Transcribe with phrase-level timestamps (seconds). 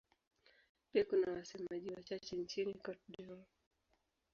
[0.93, 3.45] Pia kuna wasemaji wachache nchini Cote d'Ivoire.